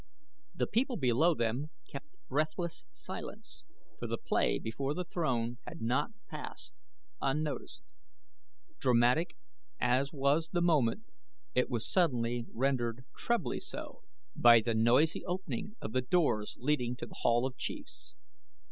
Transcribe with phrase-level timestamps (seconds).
[0.55, 3.65] The people below them kept breathless silence
[3.99, 6.73] for the play before the throne had not passed
[7.21, 7.83] unnoticed.
[8.79, 9.37] Dramatic
[9.79, 11.03] as was the moment
[11.53, 14.01] it was suddenly rendered trebly so
[14.35, 18.15] by the noisy opening of the doors leading to The Hall of Chiefs.